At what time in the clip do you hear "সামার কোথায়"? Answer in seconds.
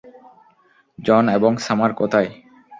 1.57-2.29